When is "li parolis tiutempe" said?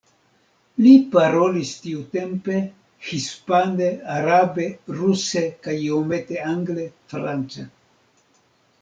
0.83-2.55